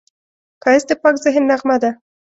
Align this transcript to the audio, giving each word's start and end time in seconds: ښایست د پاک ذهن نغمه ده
ښایست 0.61 0.87
د 0.89 0.91
پاک 1.01 1.15
ذهن 1.23 1.43
نغمه 1.51 1.77
ده 1.81 1.91